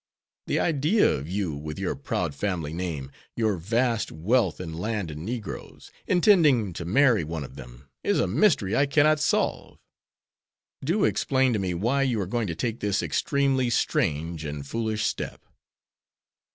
[0.47, 5.23] The idea of you, with your proud family name, your vast wealth in land and
[5.23, 9.77] negroes, intending to marry one of them, is a mystery I cannot solve.
[10.83, 15.05] Do explain to me why you are going to take this extremely strange and foolish
[15.05, 15.45] step."